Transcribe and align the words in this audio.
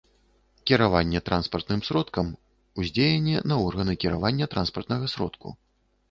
Кіраванне 0.69 1.19
транспартным 1.27 1.83
сродкам— 1.89 2.31
уздзеянне 2.83 3.37
на 3.51 3.55
органы 3.65 3.93
кіравання 4.05 4.45
транспартнага 4.55 5.05
сродку 5.13 5.47